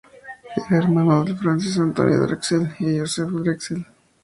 [0.67, 3.43] Era hermano de Francis Anthony Drexel y Joseph W.
[3.43, 3.85] Drexel.